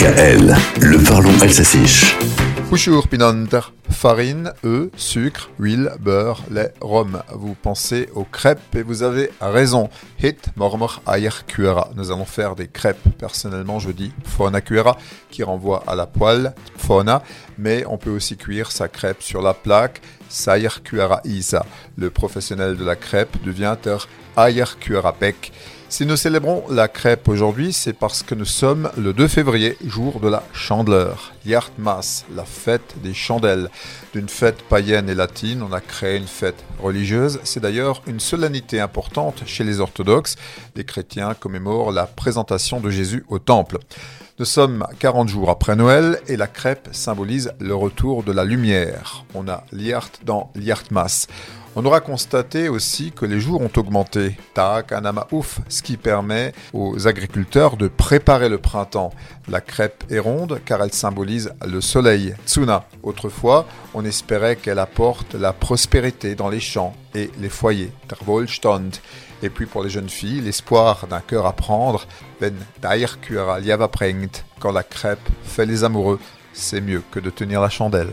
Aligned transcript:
DKL, 0.00 0.56
le 0.80 1.04
parlons 1.04 1.38
alsacien. 1.42 1.82
Bonjour 2.70 3.06
Pinanter. 3.06 3.60
Farine, 3.90 4.54
œufs, 4.64 4.88
sucre, 4.96 5.50
huile, 5.58 5.92
beurre, 6.00 6.42
lait, 6.50 6.72
rhum. 6.80 7.22
Vous 7.34 7.54
pensez 7.54 8.08
aux 8.14 8.24
crêpes 8.24 8.74
et 8.74 8.82
vous 8.82 9.02
avez 9.02 9.30
raison. 9.42 9.90
Hit, 10.22 10.52
mormor, 10.56 11.02
ayer, 11.06 11.28
cuera. 11.46 11.90
Nous 11.96 12.10
allons 12.10 12.24
faire 12.24 12.56
des 12.56 12.66
crêpes. 12.66 12.96
Personnellement, 13.18 13.78
je 13.78 13.90
dis 13.90 14.10
fona 14.24 14.62
cuera, 14.62 14.96
qui 15.30 15.42
renvoie 15.42 15.84
à 15.86 15.94
la 15.94 16.06
poêle, 16.06 16.54
Mais 17.58 17.84
on 17.86 17.98
peut 17.98 18.10
aussi 18.10 18.36
cuire 18.36 18.72
sa 18.72 18.88
crêpe 18.88 19.22
sur 19.22 19.42
la 19.42 19.54
plaque, 19.54 20.00
sayer 20.28 20.68
cuera 20.82 21.20
isa. 21.24 21.64
Le 21.96 22.10
professionnel 22.10 22.76
de 22.76 22.84
la 22.84 22.96
crêpe 22.96 23.36
devient 23.44 23.76
ayer 24.36 24.64
cuera. 24.80 25.14
Si 25.88 26.06
nous 26.06 26.16
célébrons 26.16 26.64
la 26.70 26.86
crêpe 26.86 27.28
aujourd'hui, 27.28 27.72
c'est 27.72 27.92
parce 27.92 28.22
que 28.22 28.36
nous 28.36 28.44
sommes 28.44 28.90
le 28.96 29.12
2 29.12 29.26
février, 29.26 29.76
jour 29.84 30.20
de 30.20 30.28
la 30.28 30.44
chandeleur, 30.52 31.32
Yartmas, 31.44 32.24
la 32.34 32.44
fête 32.44 32.94
des 33.02 33.12
chandelles. 33.12 33.68
D'une 34.12 34.28
fête 34.28 34.62
païenne 34.62 35.10
et 35.10 35.16
latine, 35.16 35.64
on 35.68 35.72
a 35.72 35.80
créé 35.80 36.16
une 36.16 36.28
fête 36.28 36.62
religieuse. 36.80 37.40
C'est 37.42 37.58
d'ailleurs 37.58 38.02
une 38.06 38.20
solennité 38.20 38.78
importante 38.78 39.42
chez 39.46 39.64
les 39.64 39.80
orthodoxes. 39.80 40.36
Les 40.76 40.84
chrétiens 40.84 41.34
commémorent 41.34 41.90
la 41.90 42.06
présentation 42.06 42.78
de 42.80 42.90
Jésus 42.90 43.24
au 43.28 43.40
temple. 43.40 43.78
Nous 44.40 44.46
sommes 44.46 44.86
40 44.98 45.28
jours 45.28 45.50
après 45.50 45.76
Noël 45.76 46.18
et 46.26 46.38
la 46.38 46.46
crêpe 46.46 46.88
symbolise 46.92 47.52
le 47.60 47.74
retour 47.74 48.22
de 48.22 48.32
la 48.32 48.46
lumière. 48.46 49.26
On 49.34 49.46
a 49.48 49.64
Liart 49.70 50.12
dans 50.24 50.50
Liartmas. 50.54 51.26
On 51.76 51.84
aura 51.84 52.00
constaté 52.00 52.68
aussi 52.68 53.12
que 53.12 53.24
les 53.24 53.38
jours 53.38 53.60
ont 53.60 53.70
augmenté, 53.76 54.36
ouf, 55.30 55.60
ce 55.68 55.82
qui 55.82 55.96
permet 55.96 56.52
aux 56.72 57.06
agriculteurs 57.06 57.76
de 57.76 57.86
préparer 57.86 58.48
le 58.48 58.58
printemps. 58.58 59.12
La 59.46 59.60
crêpe 59.60 60.02
est 60.10 60.18
ronde 60.18 60.60
car 60.64 60.82
elle 60.82 60.92
symbolise 60.92 61.52
le 61.64 61.80
soleil, 61.80 62.34
tsuna. 62.44 62.86
Autrefois, 63.04 63.66
on 63.94 64.04
espérait 64.04 64.56
qu'elle 64.56 64.80
apporte 64.80 65.34
la 65.34 65.52
prospérité 65.52 66.34
dans 66.34 66.48
les 66.48 66.58
champs 66.58 66.92
et 67.14 67.30
les 67.38 67.48
foyers, 67.48 67.92
terwohlstand. 68.08 68.96
Et 69.44 69.48
puis 69.48 69.66
pour 69.66 69.84
les 69.84 69.90
jeunes 69.90 70.10
filles, 70.10 70.40
l'espoir 70.40 71.06
d'un 71.06 71.20
cœur 71.20 71.46
à 71.46 71.52
prendre, 71.52 72.06
liava 72.40 73.88
quand 74.58 74.72
la 74.72 74.82
crêpe 74.82 75.28
fait 75.44 75.66
les 75.66 75.84
amoureux, 75.84 76.18
c'est 76.52 76.80
mieux 76.80 77.02
que 77.12 77.20
de 77.20 77.30
tenir 77.30 77.60
la 77.60 77.70
chandelle. 77.70 78.10